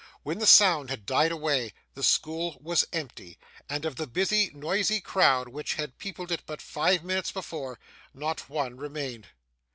[0.23, 3.37] When the sound had died away, the school was empty;
[3.69, 7.77] and of the busy noisy crowd which had peopled it but five minutes before,
[8.11, 9.27] not one remained.